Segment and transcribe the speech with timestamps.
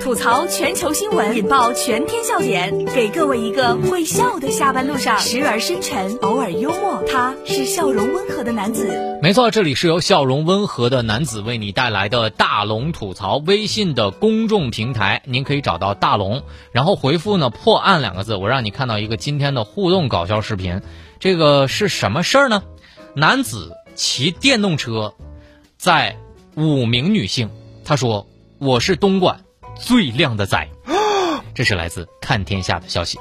[0.00, 7.02] 吐槽全球新闻，引爆全天笑点，给各位一个会笑的下班路上，时而深沉，偶尔幽默。
[7.10, 9.18] 他是笑容温和的男子。
[9.22, 16.42] 没错，这里是由笑容温和的男子为你带来的大龙吐槽微信的公众平台，您可以找到大龙，
[16.72, 20.82] 然后回复呢“破案”两个字，我让你看到一个今天的互动搞笑视频。
[21.18, 22.62] 这个是什么事儿呢？
[23.14, 25.14] 男子骑电动车，
[25.78, 26.16] 载
[26.56, 27.50] 五名女性，
[27.84, 28.26] 他说
[28.58, 29.40] ：“我是东莞。”
[29.76, 30.68] 最靓的仔，
[31.54, 33.18] 这是来自看天下的消息。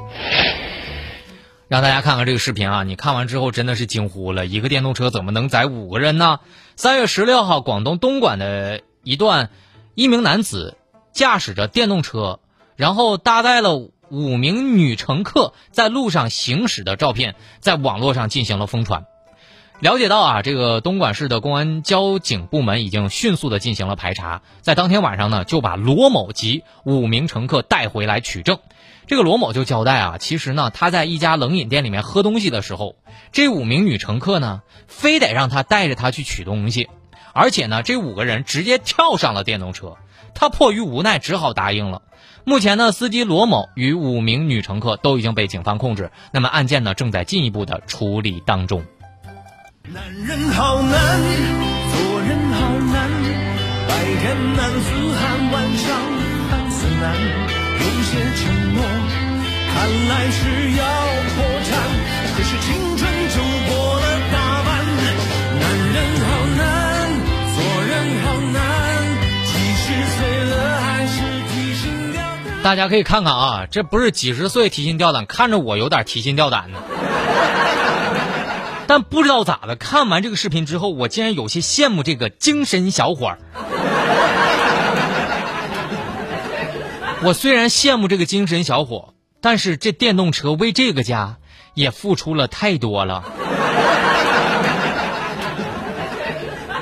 [1.67, 2.83] 让大家看看这个视频啊！
[2.83, 6.39] 你看完之后真的是惊呼了：一个电动车怎么能载五个人呢？
[6.75, 9.49] 三月十六号，广东东莞的一段，
[9.95, 10.77] 一名男子
[11.13, 12.39] 驾驶着电动车，
[12.75, 19.05] 然后搭载了五名女乘客在路上行驶的照片，在网络上进行了疯传。
[19.83, 28.59] 了解到啊，这个东莞市的公安交警部门已经迅速的进行了排查，在当天晚上呢，就把罗某及五名乘客带回来取证。
[29.07, 32.95] 这个罗某就交代啊，其实呢，他在一家冷饮店里面喝东西的时候，
[33.33, 36.87] 这五名女乘客呢，非得让他带着他去取东西，
[37.33, 39.97] 而且呢，这五个人直接跳上了电动车，
[40.33, 42.03] 他迫于无奈只好答应了。
[42.45, 48.85] 目前呢，司机罗某与五名女乘客都已经被警方控制，那么案件呢，正在进一步的处理当中。
[49.91, 50.93] 男人好难，
[51.91, 53.11] 做人好难，
[53.85, 54.87] 白天男子
[55.19, 55.85] 汉，晚上
[56.49, 57.13] 汉子难。
[57.79, 58.81] 有些承诺，
[59.73, 59.75] 看
[60.07, 60.83] 来是要
[61.35, 61.71] 破产，
[62.33, 63.35] 可是青春就
[63.67, 64.71] 过了大半。
[65.59, 66.63] 男人好难，
[67.53, 67.91] 做人
[68.23, 68.63] 好难，
[69.43, 69.83] 几十
[70.15, 72.63] 岁了还是提心吊胆。
[72.63, 76.77] 大家可以看看啊，这不是几十岁提心吊胆，看着我有点提心吊胆呢。
[78.85, 83.39] 但不知道咋的，看完这个视频之后，我竟然有些羡慕这个精神小伙儿。
[87.21, 91.37] 我虽然羡慕这个精神小伙，但是这电动车为这个家
[91.73, 93.23] 也付出了太多了。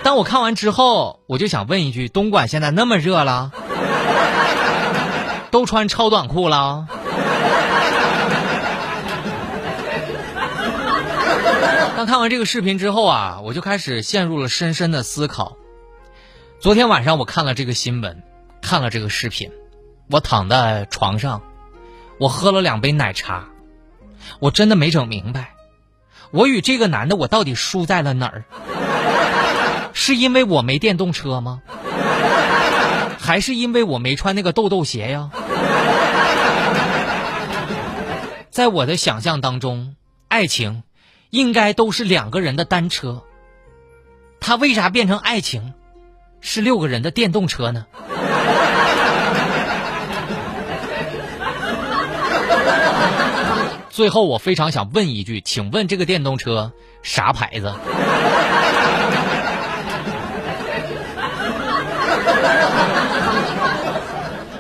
[0.04, 3.52] 当我看完之后，我就想问一句：东莞现在那么热了，
[5.52, 6.88] 都穿超短裤了？
[12.06, 15.58] 看完这个视频之后啊，我就开始陷入了深深的思考。
[16.60, 18.24] 昨天晚上我看了这个新闻，
[18.62, 19.52] 看了这个视频，
[20.10, 21.42] 我躺在床上，
[22.20, 23.50] 我喝了两杯奶茶，
[24.40, 25.54] 我真的没整明白，
[26.32, 28.46] 我与这个男的我到底输在了哪儿？
[29.94, 31.62] 是因为我没电动车吗？
[33.20, 35.30] 还是因为我没穿那个豆豆鞋呀？
[38.50, 39.96] 在我的想象当中，
[40.28, 40.84] 爱情。
[41.32, 43.24] 应该都是两个人的单车，
[44.42, 45.74] 他为啥变成爱情
[46.42, 47.86] 是六个人的电动车呢？
[53.90, 57.74] 最后，我非常想问一句，请问这个电动车啥牌子？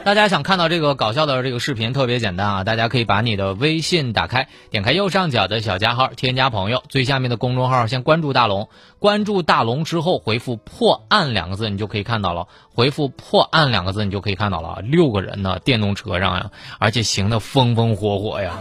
[0.03, 2.63] 大家想看到这个搞笑的这个视频，特别简单啊！
[2.63, 8.67] 大家可以把你的微信打开，点开右上角的小加号，添加朋友，最下面的公众号先关注大龙，
[8.97, 12.47] 关注大龙之后回复“破案”两个字，你就可以看到了。
[12.73, 18.53] 回复“破案”两个字，你就可以看到了，六个人呢，电动车上呀，而且行的风风火火呀。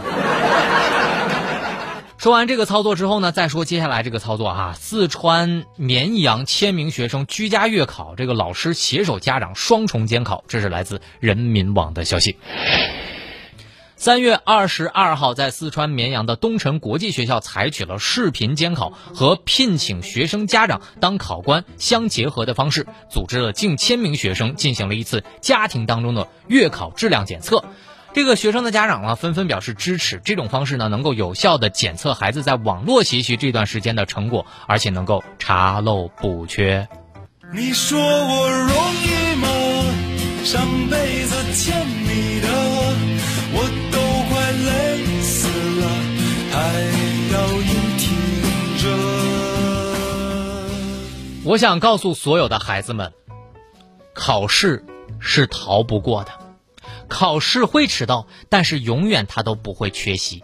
[2.21, 4.75] 说完这个操作之后呢，再说接下来这个操作哈。
[4.77, 12.37] 四川绵阳千名学生居家月考，这个老师携手家长双重监考，这是来自人民网的消息。
[13.95, 27.65] 三月二十二号，在四川绵阳的东辰国际学校，采取了视频监考和聘请学生家长当考官相结合的方式，组织了近千名学生进行了一次家庭当中的月考质量检测。
[28.13, 36.89] 这个学生的家长呢，纷纷表示支持这种方式呢，能够有效的检测孩子在网络学习这段时间的成果，而且能够查漏补缺。
[37.53, 39.47] 你说我容易吗？
[40.43, 42.47] 上辈子欠你的，
[43.53, 43.99] 我都
[44.29, 45.47] 快累死
[45.79, 45.87] 了，
[46.51, 46.57] 还
[47.31, 48.11] 要你听
[48.77, 48.83] 着。
[51.45, 53.13] 我想告诉所有的孩子们，
[54.13, 54.83] 考试
[55.19, 56.40] 是逃不过的。
[57.11, 60.41] 考试会迟到，但是永远他都不会缺席。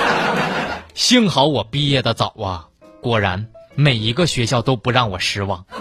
[0.92, 2.66] 幸好我毕业的早啊，
[3.00, 5.64] 果然每一个学校都不让我失望。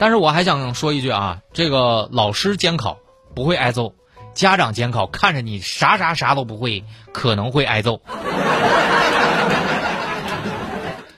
[0.00, 2.96] 但是我还想说一句啊，这个老师监考
[3.34, 3.92] 不会挨揍，
[4.32, 8.00] 家长监考看着你啥啥啥都不会，可能会挨揍。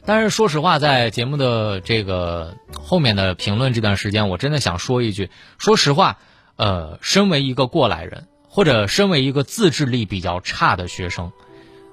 [0.05, 6.19] 但是说实话，在节目的这个后面的评论这段时间，我真的想说一句：说实话，
[6.57, 11.33] 呃，身为一个过来人，或者身为一个自制力比较差的学生，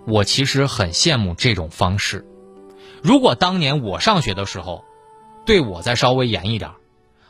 [0.06, 2.28] 我其实很羡慕这种方式。
[3.02, 4.84] 如果当年我上学的时候，
[5.46, 6.72] 对我再稍微严一点，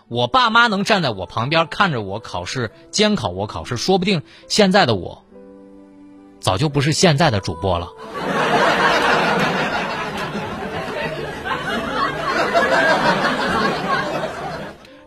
[0.07, 5.23] 我爸妈能站在我旁边看着我考试、监考我考试，说不定现在的我，
[6.39, 7.89] 早就不是现在的主播了。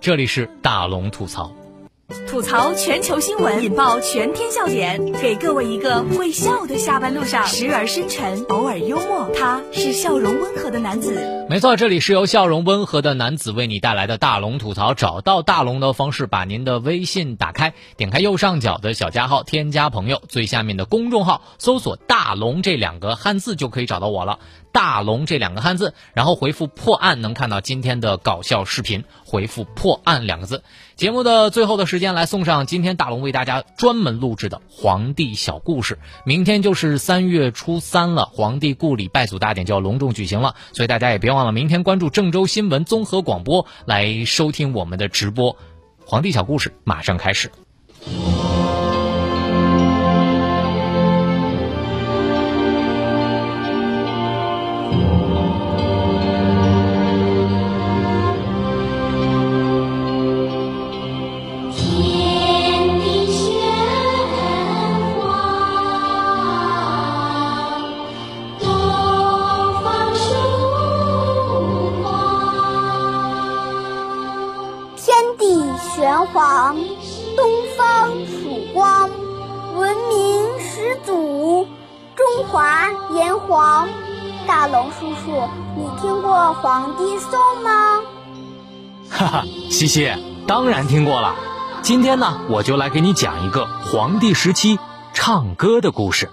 [0.05, 1.51] 这里是大龙吐槽，
[2.35, 9.31] 吐槽全球新闻，引爆全天笑点，给各位一个会笑的下班路上，时而深沉，偶尔幽默。
[9.39, 11.47] 他是笑容温和的男子。
[11.49, 14.95] 没错，这里是由笑容温和的男子为你带来的大龙吐槽。
[14.95, 24.41] 找到大龙的方式，把您的微信打开，点开右上角的小加号，添加朋友，最下面的公众号搜索“大龙”这两个汉字就可以找到我了。
[24.73, 29.05] 大龙这两个汉字，然后回复破案，能看到今天的搞笑视频。
[29.25, 30.65] 回复破案两个字。
[30.97, 35.99] 节目的最后的时间，来送上今天大龙为大家专门录制的皇帝小故事。
[36.25, 45.57] 明天就是三月初三了，皇帝故里拜祖大典就要隆重举行了，所以大家也别忘了明天关注郑州新闻综合广播来收听我们的直播。
[46.07, 47.51] 皇帝小故事马上开始。
[82.55, 83.89] 华炎黄。
[84.47, 88.01] 大龙叔叔，你听过《黄帝颂》吗？
[89.11, 90.13] 哈哈，西西，
[90.47, 91.35] 当然听过了。
[91.83, 94.79] 今天呢，我就来给你讲一个黄帝时期
[95.13, 96.31] 唱歌的故事。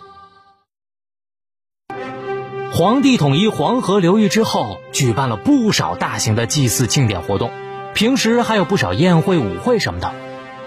[2.71, 7.49] 皇帝统一黄河流域之后，举办了不少大型的祭祀庆典活动。
[7.95, 10.13] 平时还有不少宴会、舞会什么的，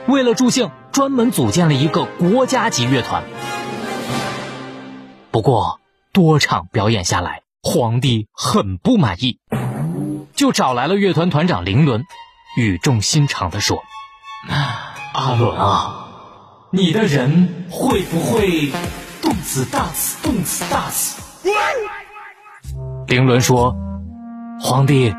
[0.08, 3.22] 为了助兴，专门组建了一个国家级乐团。
[5.34, 5.80] 不过
[6.12, 9.40] 多场表演下来，皇帝很不满意，
[10.36, 12.04] 就找来了乐团团长林伦，
[12.56, 13.82] 语重心长地说
[15.12, 16.06] ：“阿伦啊，
[16.70, 18.70] 你的人会不会
[19.20, 21.20] 动次大次、动次大次？”
[23.08, 23.74] 林伦说
[24.62, 25.12] ：“皇帝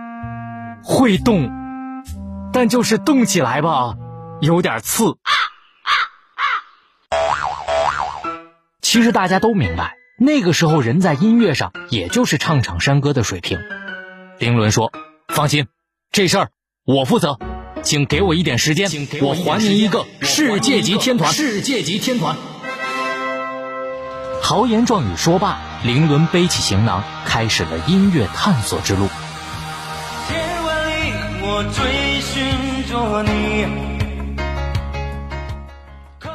[0.82, 1.52] 会动。”
[2.54, 3.96] 但就是动起来吧，
[4.40, 5.18] 有点刺。
[8.82, 13.60] 其实大家都明白，那个时候人在音乐上也就是唱唱山歌的水平。
[14.40, 14.94] 林伦说
[15.28, 15.68] ：“放心，
[16.10, 16.52] 这事儿
[16.86, 17.38] 我负责，
[17.84, 18.90] 请给我一点时间，
[19.22, 22.38] 我还您一个世界级天团。”世界级天团。
[24.42, 29.10] 豪言壮语说罢，林伦背起行囊，开始了音乐探索之路。
[30.30, 32.06] 千万里，我追。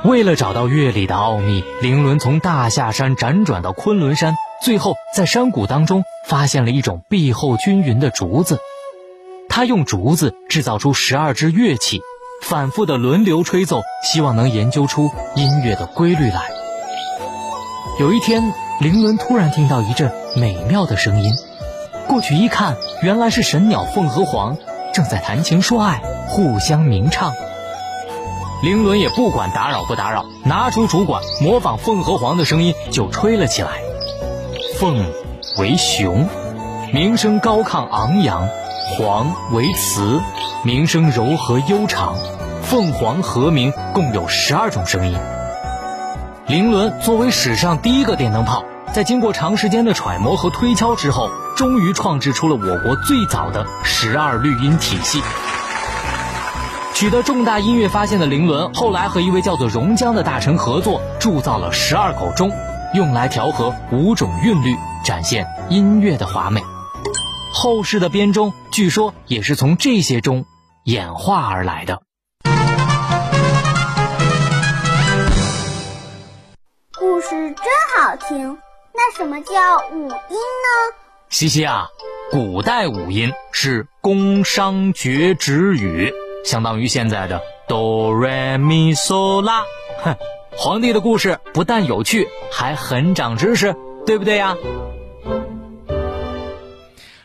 [0.03, 8.59] 为了找到乐理的奥秘，林伦从大夏山辗转到昆仑山，最后在山谷当中发现了一种壁厚均匀的竹子。
[9.51, 12.01] 他用竹子制造出十二支乐器，
[12.43, 16.49] 反复的轮流吹奏，希望能研究出音乐的规律来。
[17.99, 21.31] 有一天，林伦突然听到一阵美妙的声音，
[22.09, 24.57] 过去一看，原来是神鸟凤和凰
[24.95, 26.01] 正在谈情说爱。
[26.27, 27.35] 互相鸣唱，
[28.63, 33.81] 凌伦也不管打扰不打扰，拿出竹管，模仿凤和凰的声音就吹了起来。
[34.79, 35.03] 凤
[35.59, 36.29] 为雄，
[36.93, 38.49] 鸣声高亢昂扬；
[38.91, 40.21] 凰为雌，
[40.63, 42.15] 鸣声柔和悠长。
[42.63, 45.19] 凤凰和鸣共有十二种声音。
[46.47, 48.63] 凌伦作为史上第一个电灯泡，
[48.93, 55.23] 在经过长时间的揣摩和推敲之后，终于创制出了我国最早的十二律音体系。
[57.01, 62.53] 取得重大音乐发现的林伦，后来和一位叫做荣江的大臣合作，铸造了十二口钟，
[62.93, 66.63] 用来调和五种韵律，展现音乐的华美。
[67.55, 70.45] 后世的编钟，据说也是从这些钟
[70.85, 72.03] 演化而来的。
[76.99, 77.65] 故事真
[77.97, 78.59] 好听，
[78.93, 79.55] 那什么叫
[79.91, 80.95] 五音呢？
[81.31, 81.87] 西西啊，
[82.31, 86.13] 古代五音是宫商角徵羽。
[86.45, 89.63] 相当于现在的哆来咪嗦拉，
[90.03, 90.17] 哼，
[90.57, 93.75] 皇帝的故事不但有趣，还很长知识，
[94.07, 94.57] 对不对呀？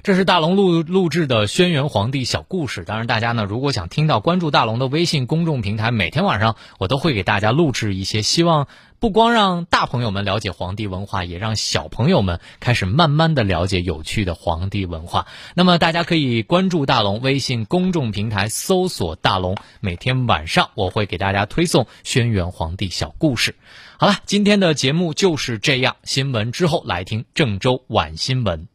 [0.05, 2.83] 这是大龙录录制的轩辕皇帝小故事。
[2.83, 8.67] 当然，大家呢如果想听到，关注大龙的微信公众平台，每天晚上我都会给大家录制一些，希望
[8.99, 15.25] 不光让大朋友们了解皇帝文化，也让小朋友们开始慢慢的了解有趣的皇帝文化。
[15.55, 23.55] 那么大家可以关注大龙微信公众平台，搜索大龙，每天晚上我会给大家推送轩辕皇帝小故事。
[23.97, 25.95] 好了，今天的节目就是这样。
[26.03, 28.67] 新闻之后来听郑州晚新闻。